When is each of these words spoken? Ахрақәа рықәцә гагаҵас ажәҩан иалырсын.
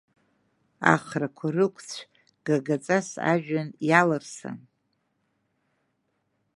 Ахрақәа 0.93 1.47
рықәцә 1.55 1.99
гагаҵас 2.45 3.09
ажәҩан 3.31 3.69
иалырсын. 3.89 4.57